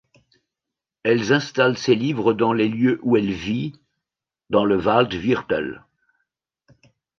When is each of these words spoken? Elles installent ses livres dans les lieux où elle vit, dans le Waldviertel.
Elles 1.03 1.31
installent 1.31 1.77
ses 1.77 1.93
livres 1.93 2.33
dans 2.33 2.53
les 2.53 2.67
lieux 2.67 2.99
où 3.03 3.17
elle 3.17 3.31
vit, 3.33 3.79
dans 4.49 4.65
le 4.65 4.75
Waldviertel. 4.75 5.83